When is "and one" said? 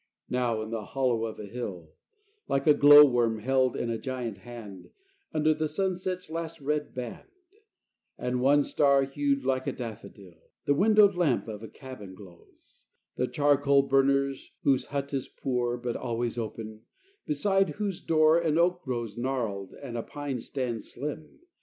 8.17-8.63